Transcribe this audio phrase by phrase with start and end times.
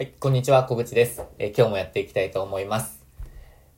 [0.00, 1.24] はい、こんにちは、小口です。
[1.40, 3.04] えー、今日もやっていきたいと思います。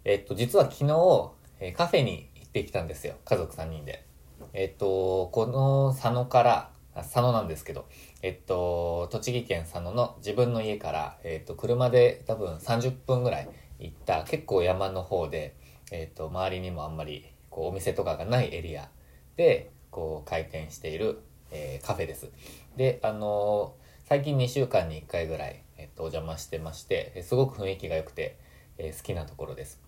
[0.04, 3.14] えっと、実は昨日、えカフェに行ってきたんですよ。
[3.24, 4.04] 家族3人で。
[4.52, 7.86] えっと、この佐野から、佐野なんですけど、
[8.20, 13.48] えっと、栃木県佐野の自分の家から、えっと、車で多分30分ぐらい
[13.78, 15.56] 行った結構山の方で、
[15.90, 18.90] えっと、周りにもあんまりこうお店とかがないエリア
[19.38, 22.28] で、こう開店している、えー、カフェです。
[22.76, 23.79] で、あのー、
[24.10, 28.40] 最近2週間に1回ぐらい、えっと、お邪魔してまして、すごく雰囲気が良くて、
[28.76, 29.80] えー、好きなところです。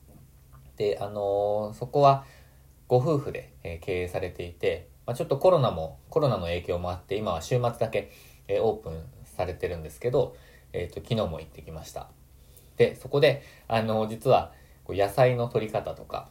[0.77, 2.25] で、あのそこは
[2.87, 8.13] ご夫婦で、え経営されていて、まあ、ちょっとコロナも、コロナの影響もあって、今は週末だけ、
[8.47, 10.37] えオープンされてるんですけど、
[10.73, 12.09] えっ、と、昨日も行ってきました。
[12.77, 14.53] で、そこで、あの実は、
[14.89, 16.29] 野菜の取り方とか、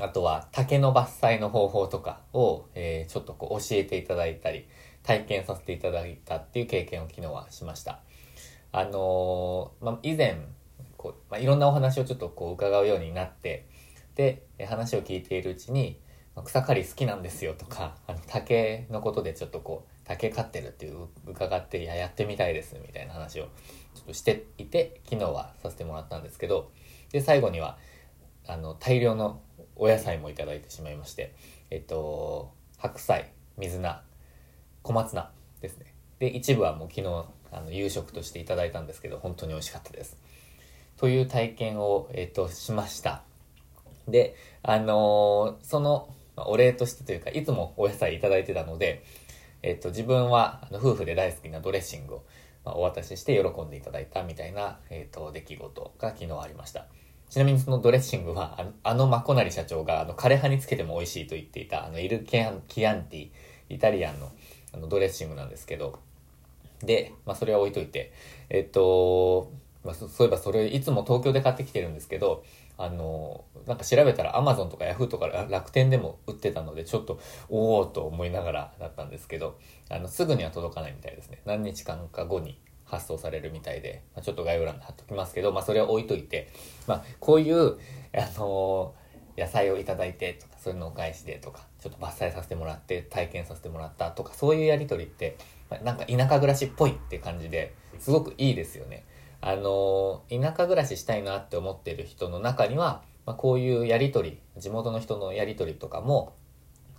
[0.00, 4.66] あとは竹の伐採の方法とかを、えー、ちょっとこう教えていただいたり、
[5.06, 8.00] 体験させていただいたっていう経験を昨日はしました。
[8.72, 10.38] あのー、まあ、以前、
[10.96, 13.66] こう、まあ、いろんなお話をちょっとこう伺うようになって、
[14.16, 16.00] で、話を聞いているうちに、
[16.44, 23.44] 草刈り好きなんですよとか、あの、竹のことでちょっとこう、竹飼ってるっていう伺って、いや、やってみたいですみたいな話を
[23.94, 26.72] ちょっとしていて、昨日はさせてもらったんですけど、
[27.12, 27.78] で、最後には、
[28.46, 29.40] あの、大量の
[29.76, 31.34] お野菜もいただいてしまいまして、
[31.70, 34.02] えっと、白菜、水菜、
[34.86, 35.28] 小松菜
[35.60, 35.92] ですね。
[36.20, 40.16] で、一部はもう昨日、あの、夕食としていただいたんですけど、本当に美味しかったです。
[40.96, 43.22] という体験を、えっと、しました。
[44.06, 49.02] で、あのー、その、お礼としてというか、いつもお野菜いただいてたので、
[49.64, 52.24] えっと、自分は、あの、夫婦で大好きなドレッシングを、
[52.64, 56.86] まあ、お渡しして喜んでいただいたみたいな、えっと、出来事が昨日ありました。
[57.28, 63.30] ちなみにそのドレッシングは、あの、あのマコナリ社長が、あの、枯葉につけても美味しいと言っていた、あの、イルキアン、キアンティ、
[63.68, 64.30] イタリアンの、
[64.76, 65.98] あの、ドレッシングなんですけど、
[66.80, 68.12] で、まあ、それは置いといて、
[68.50, 69.50] えっと、
[69.84, 72.44] まあ、そういえばそれ、いつも東京で買ってきてるんですけど、
[72.76, 81.40] あの、なんか調べたら Amazon とか Yahoo とか楽天でも売ってたので、ちょっと、おおと思いながらだったんですけど、あの、すぐには届かないみたいですね。
[81.46, 86.52] 何日間か後に発送されるみたいで、まあ、ちょっと概要欄に貼っときますけど、まあそれは置いといて、
[86.86, 87.78] まあこういう、
[88.14, 95.38] あのー、野菜をいただいてとか、そういうのお返しでとか、ちょっと伐採させてもらって体験させてもらったとか、そういうやりとりって、
[95.84, 99.04] なんか田舎暮らしっぽいって感じですごくいいですよね。
[99.40, 106.34] あの、田舎暮らししたいなって思ってる人の中には、まあ、こういうやりとり、地元の人のやりとりとかも、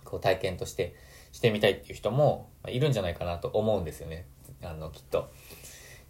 [0.06, 0.94] こう体験として
[1.32, 4.26] してみたいっていう人もいるんじゃないかなと思うんですよね。
[4.62, 5.30] あの、きっと。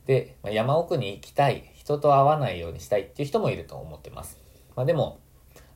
[0.06, 4.38] で、ま、山奥に行きたい、人と会わないようにしたいっていう人もいると思ってます。
[4.76, 5.18] まあ、でも、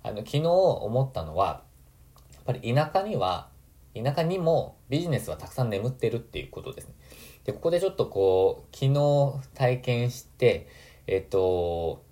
[0.04, 1.62] あの、昨日思ったのは、
[2.44, 3.48] ぱり田舎には、
[3.94, 6.94] 田舎にもビジネスはたくさん眠ってるっていうことですね。
[7.44, 10.68] で、ここでちょっとこう、昨日体験して、
[11.06, 12.02] えっと、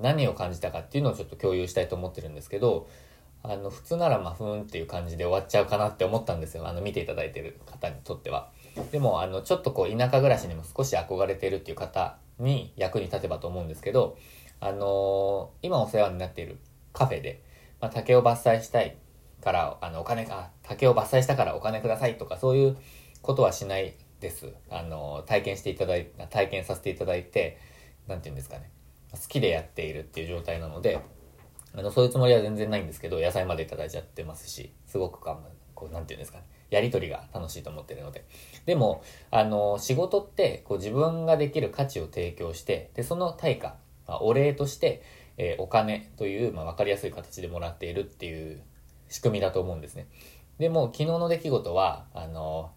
[0.00, 2.88] 何を感じたかっていうのをちょっと共有したいと思ってるんですけど、
[3.42, 6.66] あの、普通ならまあ、ふーんっていう感じで終わっちゃうかなって思ったんですよ。
[6.66, 8.50] あの、見ていただいてる方にとっては。
[8.92, 14.16] でも、あの、ちょっとこう、田舎暮らしにも少し憧れてるっていう方に役に立てばと思うんですけど、
[14.60, 16.58] あのー、今お世話になっている
[16.92, 17.42] カフェで、
[17.80, 18.96] まあ、竹を伐採したい
[19.42, 22.76] から、あの、お金か、竹を伐採したからお金くださいとか、そういう
[23.22, 24.52] ことはしないです。
[24.70, 27.58] あの、体験していただい、体験させていただいて、
[28.06, 28.70] なんて言うんですかね。
[29.12, 31.00] 好きでやっているっていう状態なので、
[31.74, 35.38] あの、そういうつもりは全然ないんですけど、野菜までいただいちゃってますし、すごくか、
[35.74, 36.44] こう、なんて言うんですかね。
[36.70, 38.24] やりとりが楽しいと思ってるので。
[38.64, 43.76] でも、あの、仕事って、こう自分ができる価値を提供して、で、その対価、
[44.06, 45.02] まあ、お礼として、
[45.36, 48.62] えー、お金という、まあ、わかりやすい形でもらっているっていう
[49.12, 50.08] 仕組みだと思うんですね。
[50.58, 52.72] でも、昨日の出来事は、あの、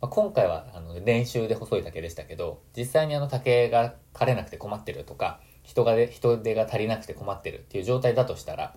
[0.00, 8.76] まあ、今回はあの練習で細い竹でしたけど、実際にあの竹が枯れなくて困ってるとか、人がで、人手が足りなくて困ってるっていう状態だとしたら、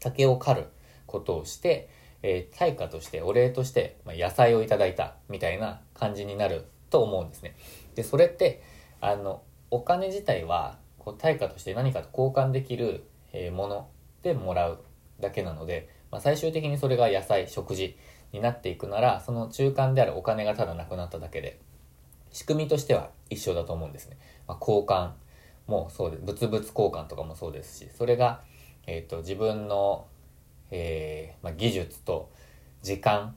[0.00, 0.66] 竹を刈る
[1.06, 1.88] ことをして、
[2.22, 7.56] えー、対価として、お礼として、まあ、野菜をいただいたみたいな感じになると思うんですね。
[7.94, 8.62] で、それって、
[9.00, 13.88] あの、お金自体は、こう、対価として何かと交換できる、えー、もの
[14.22, 14.84] でもらう
[15.20, 17.96] だけなので、まあ、最終的にそれが野菜、食事
[18.32, 21.60] になっていくなら、その中間であるお金がただなくなっただけで、
[22.30, 24.16] 仕組みとしては一緒だと思うんですね。
[24.46, 25.10] まあ、交換
[25.66, 26.22] もそうです。
[26.24, 28.42] 物々交換とかもそうですし、それが、
[28.86, 30.06] えっ、ー、と、自分の
[30.76, 32.32] えー、まあ、技術と
[32.82, 33.36] 時間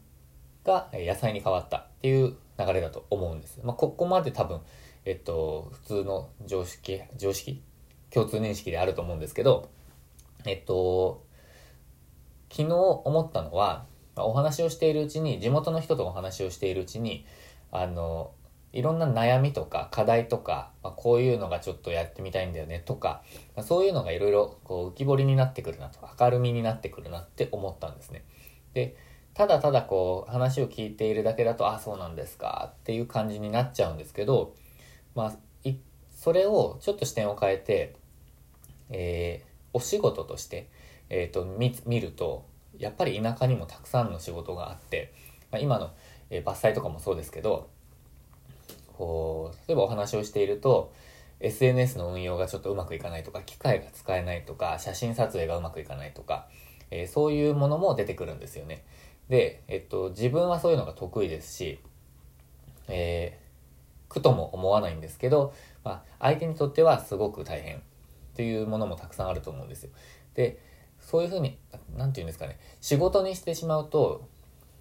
[0.66, 3.60] が野菜に変わったっていう流れだと思うんです。
[3.64, 4.62] まあ、ここまで多分、
[5.06, 7.62] えっと、普通の常識、常識
[8.10, 9.70] 共通認識であると思うんですけど、
[10.46, 11.24] えっと、
[12.50, 13.86] 昨日思ったのは、
[14.16, 17.26] お話をしているうちに、地元の人とお話をしているうちに、
[17.72, 18.32] あの、
[18.74, 23.24] いろんな悩みとか課題とか、まあ、こういうのがちょっとやってみたいんだよねとか、
[23.56, 28.26] まあ、そういうのがいろいろこう浮き彫りになってくるなと明るみになってくるなって思ったんですね。
[28.74, 28.96] で
[29.34, 34.54] ただただこう話を聞いているだけだとあそうなんですかっていう感じになっちゃうんですけど
[35.16, 35.34] まあ
[36.18, 37.96] それをちょっと視点を変えて、
[38.90, 40.68] えー、お仕事として、
[41.10, 42.46] えーと、見見ると
[42.78, 45.14] やっぱり田舎にもたくさんの仕事があって、
[45.52, 45.92] まあ、今の、
[46.30, 47.70] えー、伐採とかもそうですけど
[48.98, 50.92] こう例えばお話をしていると
[51.40, 56.48] SNS の運用がちょっとうまくいかないとか機械が使えないとか写真撮影がうまくいかないとか、
[56.90, 58.84] えー、そういうものも出てくるんですよね。
[59.30, 61.80] で、えっと、自分はそういうのが得意ですし、
[62.88, 65.54] えー、苦とも思わないんですけど、
[65.84, 67.82] まあ、相手にとってはすごく大変
[68.36, 69.90] というものもたくさんあると思うんですよ。
[70.34, 70.60] で
[71.08, 71.58] そういうふうに
[71.96, 74.28] 何て言うんですかね仕事にしてしまうと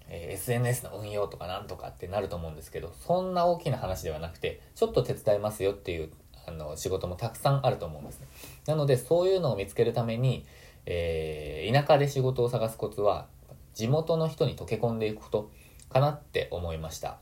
[0.09, 6.11] えー、SNS の運用とかなんとかってなると思うんですけどそんな大きな話ではなくてちょっと手伝いますよっていう
[6.47, 8.27] あの仕事もたくさんあると思うんですね。
[8.67, 10.45] なのでそういうのを見つけるために、
[10.85, 13.27] えー、田舎で仕事を探すコツは
[13.73, 15.51] 地元の人に溶け込んでいくこと
[15.89, 17.17] かなって思いました。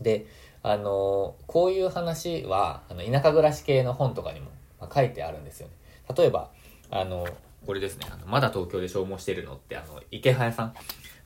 [0.00, 0.26] で
[0.62, 4.48] あのこういう話はあの田舎暮らし系の本とかにも
[4.94, 5.74] 書いてあるんですよね。
[6.14, 6.50] 例えば
[6.90, 7.26] あの
[7.66, 10.74] これですねあのまだ東京で消耗しているのってあの池早さん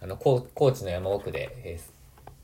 [0.01, 1.93] あの高知の山奥で、えー、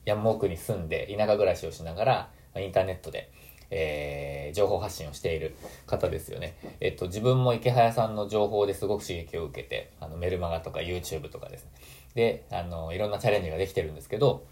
[0.05, 3.31] 山奥に住んで田舎暮らしをしながらインターネットで、
[3.70, 5.55] えー、情報発信をしている
[5.87, 6.55] 方ですよね。
[6.81, 11.70] えっと、自分も池早さんの情報ですごく刺激を受けて、あのメルマガとか YouTube とかですね。
[12.14, 14.44] で、あの、いろんなチャレンジができてるんですけど、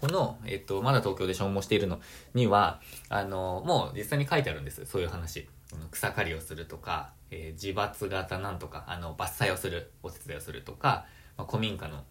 [0.00, 2.00] この、えっと、まだ東京で消耗しているの
[2.34, 4.84] には、あの、もう実際に書いてあるんです。
[4.84, 5.48] そういう話。
[5.90, 11.06] 草刈りをするとか、えー、自伐型なんとか、あの、伐採をする、お手伝いをするとか、
[11.36, 12.04] まあ、古民家の、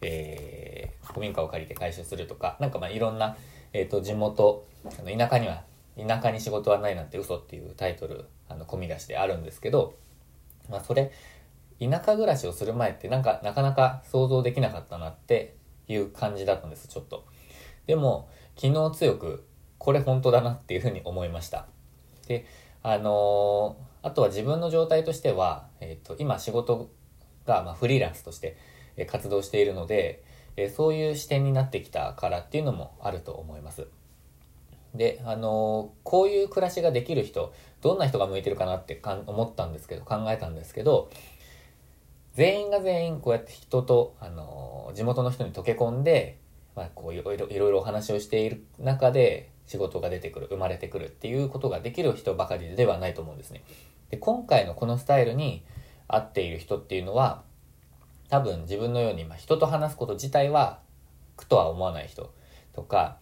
[0.00, 3.36] えー、古民家を借りて回収するとか、なんかまあいろんな、
[3.72, 5.64] え、ー、と、地元、あの田舎には、
[5.96, 9.94] 田舎に仕事はないなんて嘘っていうタイトル、あの、込み出してあるんですけど、
[10.68, 11.12] まあそれ、
[11.80, 15.56] 田舎暮らしをする前ってなんかなかなか想像できなかったなって
[15.88, 17.26] いう感じだったんです、ちょっと。
[17.86, 19.46] でも、昨日強く、
[19.78, 21.66] これ本当だなっていうふうに思いました。
[22.26, 22.46] で、
[22.84, 26.90] あのー、あとは自分の状態としては、えっ、ー、と、今仕事
[27.46, 28.56] が、まあ、フリーランスとして
[29.06, 30.22] 活動しているので、
[30.56, 33.86] えそういう視点になってきたからっていうのもあると思います。
[34.94, 41.10] で、あのこういう暮らしができる人、どんな人が向いてるかなってかん思ったんですけど、考えたんですけど、
[42.34, 46.38] 全員が全員こうやって人と、あの地元の人に溶け込んで、
[46.76, 53.62] まあ、こういろいろいろいろお話をしている中で仕事が出てくる、生まれてくるっていうことができる人ばかりではないと思うんですね。
[54.10, 55.64] で、今回のこのスタイルに、
[56.08, 57.42] 合っている人っていうのは
[58.28, 60.80] 多分自分のように、まあ、人と話すこと自体は
[61.36, 62.32] 苦とは思わない人
[62.74, 63.18] とか、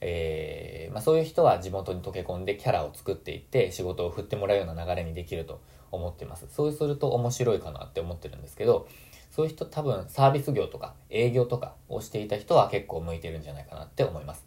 [0.00, 5.60] えー、まあ、そういう人は地元に溶け込んでキャラを作っていって仕事を振ってもらうような流れにできると
[5.92, 8.88] 思ってますそうすると面白いかなって思ってるんですけど
[9.30, 14.44] そういう人多分サービス業とか営業とかをしていた人は結構向いてるんじゃないかなって思います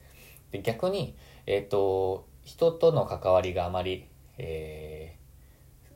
[0.52, 1.16] で逆に、
[1.46, 4.08] えっ、ー、と人との関わりがあまり、
[4.38, 5.16] え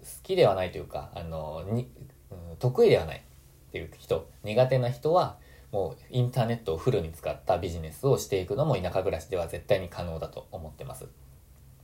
[0.04, 1.90] 好きではないというか、あの、に、
[2.60, 5.38] 得意ではないっていう人、苦手な人は、
[5.72, 11.08] もうインターネットをフルに使ったビジネスをしていくのも田舎暮らしでは絶対に可能だと思ってます。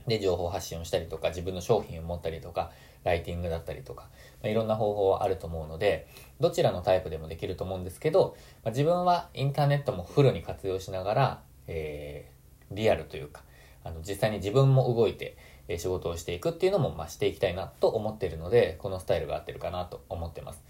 [0.06, 2.70] で、情報発信をしたりとか、自分の商品を持ったりとか、
[3.02, 4.08] ライティングだったりとか、
[4.42, 6.06] まあ、いろんな方法はあると思うので、
[6.38, 12.39] どちらのタイプでもできると思うんですけど、まあ、自分はインターネットもフルに活用しながら、えー、
[12.70, 13.42] リアルというか、
[13.84, 15.36] あの、実際に自分も動いて、
[15.68, 20.62] え仕事をしていくっていうのも、まあ、していきたいなと思っているので、このスタイルが合ってるかなと思ってます。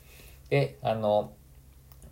[0.51, 1.33] で、あの、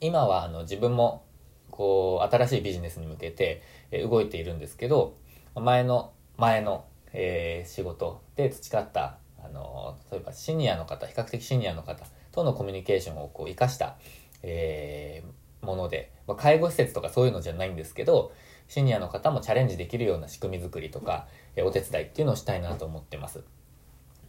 [0.01, 1.25] 今はあの自分も、
[1.71, 5.17] こう、新しいビジネスに向けて、え動いているんですけど、
[5.55, 13.97] 前の、前の、えー、仕事で培った、あの、例えばシニアの方、比較的シニアの方とのコミュニケーションをこう活かした、
[14.43, 15.23] え、
[15.63, 18.33] もので、まあ、介護施設とかそういうのじゃないんですけど、
[18.69, 23.43] シニアの方もチャレンジできるような仕組み作りとか、えお手伝いっていうのをしたいなと思ってます。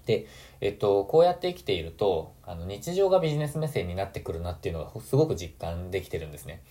[0.05, 0.25] で、
[0.62, 6.63] えっと、こうやって生きていると、あの、日常がビジネス目線になってくるなっていうのがすごく実感できてるんですね。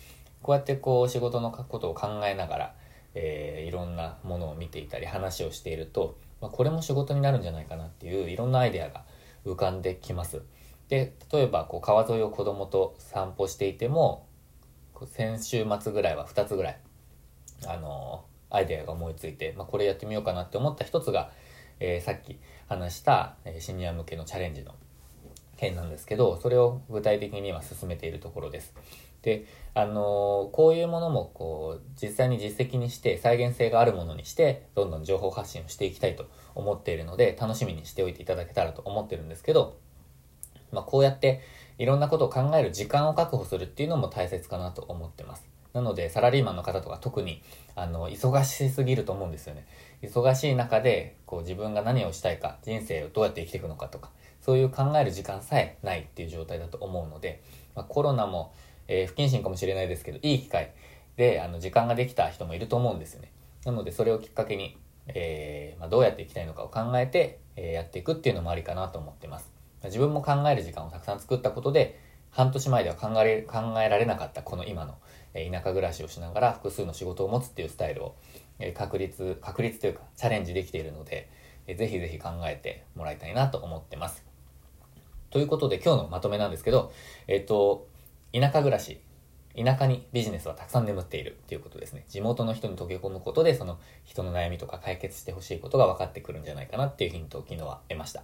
[0.42, 2.74] こうやってこう、仕事のことを考えながら、
[3.14, 9.04] えー、いろんなものを見ていたり話をしていると、まあ、これも仕事になるんじゃないかなっていういろんなアイデアが
[9.44, 10.42] 浮かんできます。
[10.88, 14.26] で、例えばこう川沿いを子供と散歩していても、
[15.06, 16.78] 先週末ぐらいは2つぐらい
[17.66, 21.30] あのアイデアが思いついて、まあ、これやってみようかなって思った一つが、
[21.80, 22.38] えー、さっき
[22.68, 24.74] 話した、え、シニア向けのチャレンジの
[25.56, 28.74] 件なんですけど、それを具体的には進めているところです。
[29.22, 39.76] で、あのー、こういうものもこう実際に実績にして再現性があるものにしてどんどん情報発信をしていきたいと思っているので楽しみにしておいていただけたらと思ってるんですけど、
[40.72, 41.40] まあ、こうやって
[41.78, 45.46] いろんなことを考える時間を確保するっていうのも大切かなと思ってます。
[45.72, 47.42] なのでサラリーマンの方とか特に
[47.74, 49.66] あの忙しすぎると思うんですよね。
[50.02, 57.42] 忙しい中でこう自分が何をしたいか人生をどうやって生きていくのかとかそういう考える時間さえないっていう状態だと思うので、
[57.74, 58.52] まあ、コロナも
[58.88, 60.72] えー、不謹慎かもしれないですけど、いい機会
[61.16, 63.30] で、あの、時間ができた人もいると思うんですよね。
[63.64, 69.57] なので、それをきっかけに、えー、まあ、どうやっていきたいのかを考えて、えー、やっていくっていうのもありかなと思ってます。
[69.84, 74.96] 自分も考える時間をたくさん作ったことで、半年前では考え考えられなかったこの今の、
[75.34, 78.16] 田舎暮らしをしながら複数の仕事を持つっていうスタイルを、
[78.74, 81.30] 確立、確立というかチャレンジできているので、
[81.66, 84.24] ぜひぜひ考えてもらいたいなと思ってます。
[85.30, 86.92] ということで今日のまとめなんですけど、
[87.26, 87.88] えっ、と、
[88.32, 89.00] 田舎暮らし、
[89.62, 92.04] 田舎にビジネスはたくさん眠っているっていうことですね。
[92.08, 98.22] 地元の人に溶け込むことで、その人の悩みとか解決してほしいことが分かってくるんじゃないかなっていうヒントを昨日は得ました。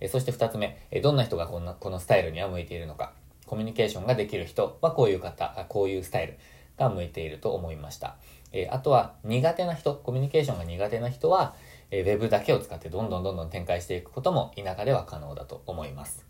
[0.00, 3.12] えそして二つ目、えどんな人がこんなこのスタイルには向いているのか。
[3.46, 6.38] コミュニケーションができる人はこういう方、こういうスタイル
[6.76, 8.16] が向いていると思いました。
[8.52, 11.54] えあとは苦手な人、コミュニケーションが苦手な人は、
[11.90, 16.24] え web だけを使ってどんどんどんどん展開していくことも田舎では可能だと思います。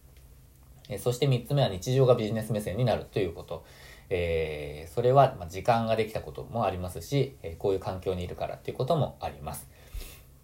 [0.88, 3.64] えそして3つ目は日常がビジネス目線になるということ。
[4.10, 9.68] えー、それは、ま時間ができたこともありますし、えこういう環境にいるからっていうこともあります。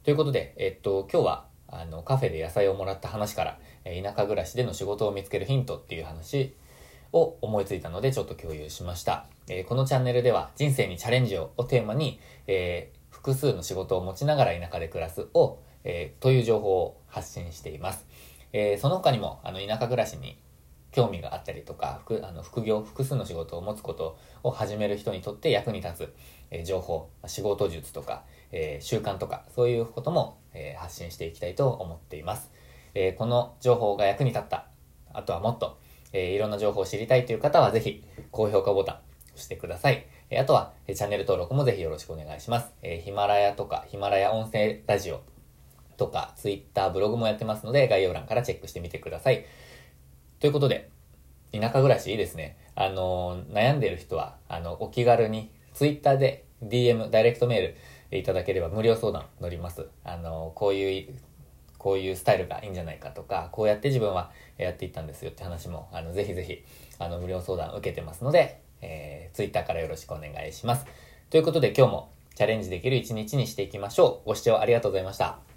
[0.03, 6.55] ということで、えっと、今日は、あの、カフェで野菜をもらった話から、え田舎暮らしでの仕事を見つけるヒントっていう話
[7.13, 9.27] を思いついたので、ちょっと共有しました。
[9.49, 18.07] えー、このチャンネルでは、人生にチャレンジををテーマに、えー、複数の仕事を持ちながら田舎で暮らすを、えー、という情報を発信しています。
[18.53, 20.39] え、その他にも、あの、田舎暮らしに
[20.95, 26.15] 興味があったりとか、副あの副業、複数の仕事を持つことを始める人にとって役に立つ、
[26.53, 28.23] えー、情報、仕事術とか、
[28.53, 32.53] えー、習慣とか、そういうことも、えー、発信していきたいと思っています。
[32.97, 34.69] えこの情報が役に立った、
[35.13, 35.79] あとはもっと、
[36.13, 38.95] えいろんな情報を知りたいという方はぜひ、高評価ボタン
[39.35, 40.07] 押してください。
[40.31, 42.73] えあとは、えチャンネル登録もぜひよろしくお願いします。
[42.83, 45.23] えヒマラヤとか、ヒマラヤ音声ラジオ
[45.97, 49.45] とか、ツイッター、ブログもやってますので、概要欄からチェックしてみてください。
[50.45, 50.91] ということで、
[51.53, 52.59] 田舎暮らしいいですね。
[52.75, 57.61] あの、悩んでる人は、あの、お気軽に、ツイッターで DM、ダイレクトメー
[58.13, 59.87] ルいただければ無料相談乗ります。
[60.05, 61.15] あの、こういう、
[61.79, 66.63] こういうスタイルがいいんじゃないかとか、こうやって自分はやっていったんですよって話も、あの、ぜひぜひ、
[66.99, 70.85] あの、無料相談受けてますので、えー、ツイッターからよろしくお願いします。
[71.31, 74.29] ということで今日もチャレンジできる一日にしていきましょう。
[74.29, 75.54] ご視聴ありがとうございました。